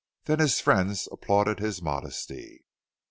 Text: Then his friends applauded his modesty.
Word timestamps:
Then 0.25 0.39
his 0.39 0.59
friends 0.59 1.07
applauded 1.11 1.59
his 1.59 1.79
modesty. 1.79 2.65